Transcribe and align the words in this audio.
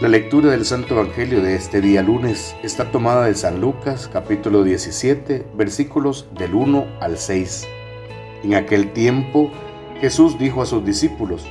La 0.00 0.06
lectura 0.06 0.52
del 0.52 0.64
Santo 0.64 0.94
Evangelio 0.94 1.42
de 1.42 1.56
este 1.56 1.80
día 1.80 2.04
lunes 2.04 2.54
está 2.62 2.92
tomada 2.92 3.24
de 3.24 3.34
San 3.34 3.60
Lucas 3.60 4.08
capítulo 4.12 4.62
17 4.62 5.44
versículos 5.56 6.28
del 6.38 6.54
1 6.54 6.86
al 7.00 7.18
6. 7.18 7.66
En 8.44 8.54
aquel 8.54 8.92
tiempo 8.92 9.50
Jesús 10.00 10.38
dijo 10.38 10.62
a 10.62 10.66
sus 10.66 10.84
discípulos, 10.84 11.48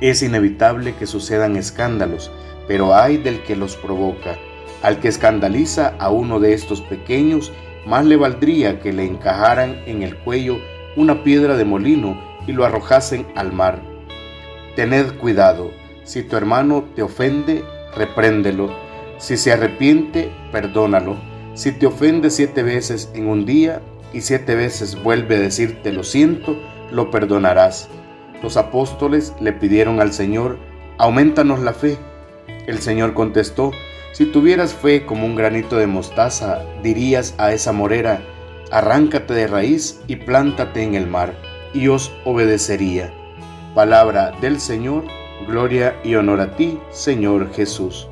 Es 0.00 0.24
inevitable 0.24 0.96
que 0.96 1.06
sucedan 1.06 1.54
escándalos, 1.54 2.32
pero 2.66 2.92
hay 2.92 3.18
del 3.18 3.40
que 3.44 3.54
los 3.54 3.76
provoca. 3.76 4.36
Al 4.82 4.98
que 4.98 5.06
escandaliza 5.06 5.94
a 6.00 6.10
uno 6.10 6.40
de 6.40 6.54
estos 6.54 6.80
pequeños, 6.80 7.52
más 7.86 8.04
le 8.04 8.16
valdría 8.16 8.80
que 8.80 8.92
le 8.92 9.04
encajaran 9.04 9.80
en 9.86 10.02
el 10.02 10.16
cuello 10.16 10.58
una 10.96 11.22
piedra 11.22 11.56
de 11.56 11.64
molino 11.64 12.20
y 12.48 12.52
lo 12.52 12.64
arrojasen 12.64 13.28
al 13.36 13.52
mar. 13.52 13.80
Tened 14.74 15.12
cuidado 15.18 15.70
si 16.08 16.22
tu 16.22 16.36
hermano 16.36 16.86
te 16.96 17.02
ofende, 17.02 17.62
repréndelo. 17.94 18.74
Si 19.18 19.36
se 19.36 19.52
arrepiente, 19.52 20.32
perdónalo. 20.50 21.16
Si 21.52 21.70
te 21.70 21.84
ofende 21.84 22.30
siete 22.30 22.62
veces 22.62 23.10
en 23.14 23.28
un 23.28 23.44
día 23.44 23.82
y 24.14 24.22
siete 24.22 24.54
veces 24.54 25.02
vuelve 25.02 25.36
a 25.36 25.40
decirte 25.40 25.92
lo 25.92 26.02
siento, 26.02 26.56
lo 26.90 27.10
perdonarás. 27.10 27.90
Los 28.42 28.56
apóstoles 28.56 29.34
le 29.38 29.52
pidieron 29.52 30.00
al 30.00 30.14
Señor, 30.14 30.56
aumentanos 30.96 31.60
la 31.60 31.74
fe. 31.74 31.98
El 32.66 32.78
Señor 32.78 33.12
contestó, 33.12 33.72
si 34.12 34.24
tuvieras 34.24 34.72
fe 34.72 35.04
como 35.04 35.26
un 35.26 35.36
granito 35.36 35.76
de 35.76 35.88
mostaza, 35.88 36.64
dirías 36.82 37.34
a 37.36 37.52
esa 37.52 37.72
morera, 37.72 38.22
arráncate 38.70 39.34
de 39.34 39.46
raíz 39.46 40.00
y 40.06 40.16
plántate 40.16 40.82
en 40.84 40.94
el 40.94 41.06
mar, 41.06 41.34
y 41.74 41.88
os 41.88 42.10
obedecería. 42.24 43.12
Palabra 43.74 44.32
del 44.40 44.58
Señor, 44.58 45.04
Gloria 45.46 45.98
y 46.04 46.14
honor 46.16 46.40
a 46.40 46.56
ti, 46.56 46.78
Señor 46.90 47.52
Jesús. 47.54 48.08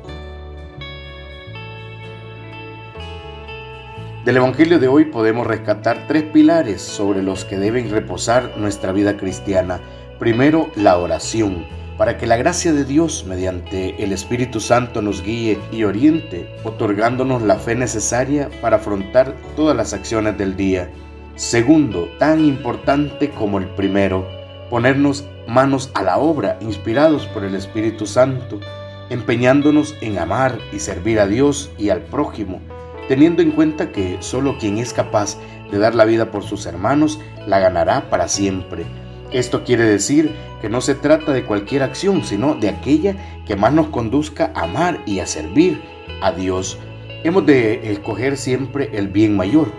Del 4.25 4.37
Evangelio 4.37 4.79
de 4.79 4.87
hoy 4.87 5.05
podemos 5.05 5.45
rescatar 5.45 6.05
tres 6.07 6.23
pilares 6.23 6.81
sobre 6.81 7.21
los 7.21 7.45
que 7.45 7.57
deben 7.57 7.91
reposar 7.91 8.57
nuestra 8.57 8.91
vida 8.91 9.17
cristiana. 9.17 9.79
Primero, 10.19 10.69
la 10.75 10.97
oración, 10.97 11.65
para 11.97 12.17
que 12.17 12.27
la 12.27 12.37
gracia 12.37 12.73
de 12.73 12.85
Dios 12.85 13.25
mediante 13.27 14.01
el 14.03 14.13
Espíritu 14.13 14.59
Santo 14.59 15.01
nos 15.01 15.21
guíe 15.21 15.59
y 15.71 15.83
oriente, 15.83 16.47
otorgándonos 16.63 17.41
la 17.41 17.57
fe 17.57 17.75
necesaria 17.75 18.49
para 18.61 18.77
afrontar 18.77 19.35
todas 19.55 19.75
las 19.75 19.93
acciones 19.93 20.37
del 20.37 20.55
día. 20.55 20.89
Segundo, 21.35 22.09
tan 22.19 22.43
importante 22.43 23.29
como 23.29 23.59
el 23.59 23.65
primero, 23.65 24.36
ponernos 24.69 25.25
manos 25.47 25.91
a 25.93 26.03
la 26.03 26.17
obra, 26.17 26.57
inspirados 26.61 27.25
por 27.27 27.43
el 27.43 27.55
Espíritu 27.55 28.05
Santo, 28.05 28.59
empeñándonos 29.09 29.95
en 30.01 30.19
amar 30.19 30.59
y 30.73 30.79
servir 30.79 31.19
a 31.19 31.27
Dios 31.27 31.71
y 31.77 31.89
al 31.89 32.01
prójimo, 32.01 32.59
teniendo 33.07 33.41
en 33.41 33.51
cuenta 33.51 33.91
que 33.91 34.17
solo 34.19 34.57
quien 34.57 34.77
es 34.77 34.93
capaz 34.93 35.37
de 35.71 35.79
dar 35.79 35.95
la 35.95 36.05
vida 36.05 36.31
por 36.31 36.43
sus 36.43 36.65
hermanos 36.65 37.19
la 37.45 37.59
ganará 37.59 38.09
para 38.09 38.27
siempre. 38.27 38.85
Esto 39.31 39.63
quiere 39.63 39.83
decir 39.83 40.33
que 40.61 40.69
no 40.69 40.81
se 40.81 40.95
trata 40.95 41.33
de 41.33 41.43
cualquier 41.43 41.83
acción, 41.83 42.23
sino 42.23 42.55
de 42.55 42.69
aquella 42.69 43.43
que 43.45 43.55
más 43.55 43.73
nos 43.73 43.87
conduzca 43.87 44.51
a 44.55 44.63
amar 44.63 45.01
y 45.05 45.19
a 45.19 45.27
servir 45.27 45.81
a 46.21 46.31
Dios. 46.31 46.77
Hemos 47.23 47.45
de 47.45 47.91
escoger 47.91 48.37
siempre 48.37 48.89
el 48.93 49.09
bien 49.09 49.35
mayor, 49.35 49.71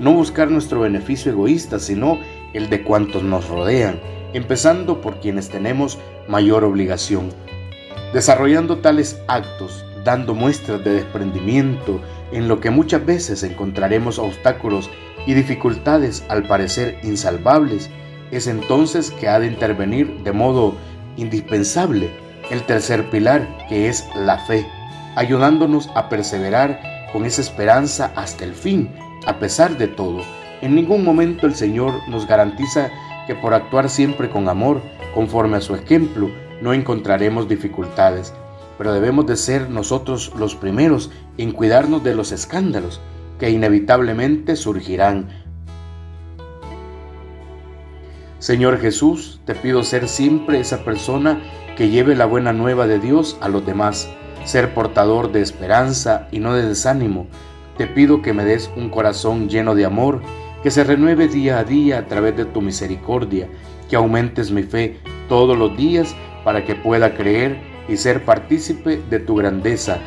no 0.00 0.12
buscar 0.12 0.50
nuestro 0.50 0.80
beneficio 0.80 1.32
egoísta, 1.32 1.78
sino 1.78 2.18
el 2.54 2.70
de 2.70 2.82
cuantos 2.82 3.22
nos 3.22 3.48
rodean 3.48 4.00
empezando 4.34 5.00
por 5.00 5.20
quienes 5.20 5.48
tenemos 5.48 5.98
mayor 6.28 6.64
obligación. 6.64 7.30
Desarrollando 8.12 8.78
tales 8.78 9.18
actos, 9.26 9.84
dando 10.04 10.34
muestras 10.34 10.84
de 10.84 10.94
desprendimiento 10.94 12.00
en 12.32 12.48
lo 12.48 12.60
que 12.60 12.70
muchas 12.70 13.04
veces 13.06 13.42
encontraremos 13.42 14.18
obstáculos 14.18 14.90
y 15.26 15.34
dificultades 15.34 16.24
al 16.28 16.42
parecer 16.42 16.98
insalvables, 17.02 17.90
es 18.30 18.46
entonces 18.46 19.10
que 19.12 19.28
ha 19.28 19.38
de 19.40 19.46
intervenir 19.46 20.22
de 20.22 20.32
modo 20.32 20.74
indispensable 21.16 22.10
el 22.50 22.62
tercer 22.64 23.08
pilar, 23.10 23.48
que 23.68 23.88
es 23.88 24.06
la 24.14 24.38
fe, 24.38 24.66
ayudándonos 25.16 25.88
a 25.94 26.08
perseverar 26.08 26.80
con 27.12 27.24
esa 27.24 27.40
esperanza 27.40 28.12
hasta 28.16 28.44
el 28.44 28.54
fin, 28.54 28.90
a 29.26 29.38
pesar 29.38 29.78
de 29.78 29.88
todo. 29.88 30.20
En 30.60 30.74
ningún 30.74 31.04
momento 31.04 31.46
el 31.46 31.54
Señor 31.54 31.94
nos 32.08 32.26
garantiza 32.26 32.90
que 33.26 33.34
por 33.34 33.54
actuar 33.54 33.88
siempre 33.88 34.28
con 34.30 34.48
amor, 34.48 34.80
conforme 35.14 35.56
a 35.56 35.60
su 35.60 35.74
ejemplo, 35.74 36.30
no 36.60 36.72
encontraremos 36.72 37.48
dificultades, 37.48 38.32
pero 38.78 38.92
debemos 38.92 39.26
de 39.26 39.36
ser 39.36 39.70
nosotros 39.70 40.32
los 40.36 40.54
primeros 40.54 41.10
en 41.38 41.52
cuidarnos 41.52 42.02
de 42.02 42.14
los 42.14 42.32
escándalos 42.32 43.00
que 43.38 43.50
inevitablemente 43.50 44.56
surgirán. 44.56 45.28
Señor 48.38 48.78
Jesús, 48.78 49.40
te 49.46 49.54
pido 49.54 49.82
ser 49.84 50.08
siempre 50.08 50.60
esa 50.60 50.84
persona 50.84 51.40
que 51.76 51.88
lleve 51.88 52.14
la 52.14 52.26
buena 52.26 52.52
nueva 52.52 52.86
de 52.86 52.98
Dios 52.98 53.38
a 53.40 53.48
los 53.48 53.64
demás, 53.64 54.08
ser 54.44 54.74
portador 54.74 55.32
de 55.32 55.40
esperanza 55.40 56.28
y 56.30 56.40
no 56.40 56.54
de 56.54 56.66
desánimo. 56.66 57.26
Te 57.78 57.86
pido 57.86 58.22
que 58.22 58.32
me 58.32 58.44
des 58.44 58.70
un 58.76 58.90
corazón 58.90 59.48
lleno 59.48 59.74
de 59.74 59.86
amor 59.86 60.20
que 60.64 60.70
se 60.70 60.82
renueve 60.82 61.28
día 61.28 61.58
a 61.58 61.64
día 61.64 61.98
a 61.98 62.06
través 62.06 62.38
de 62.38 62.46
tu 62.46 62.62
misericordia, 62.62 63.48
que 63.90 63.96
aumentes 63.96 64.50
mi 64.50 64.62
fe 64.62 64.96
todos 65.28 65.58
los 65.58 65.76
días 65.76 66.16
para 66.42 66.64
que 66.64 66.74
pueda 66.74 67.14
creer 67.14 67.58
y 67.86 67.98
ser 67.98 68.24
partícipe 68.24 69.02
de 69.10 69.20
tu 69.20 69.36
grandeza, 69.36 69.98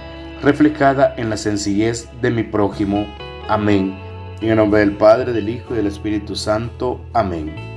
reflejada 0.41 1.13
en 1.16 1.29
la 1.29 1.38
sencillez 1.38 2.09
de 2.23 2.31
mi 2.31 2.41
prójimo. 2.41 3.06
Amén. 3.47 4.00
En 4.41 4.50
el 4.50 4.56
nombre 4.57 4.79
del 4.79 4.97
Padre, 4.97 5.31
del 5.31 5.47
Hijo 5.47 5.75
y 5.75 5.78
del 5.78 5.88
Espíritu 5.88 6.35
Santo. 6.35 7.01
Amén. 7.13 7.76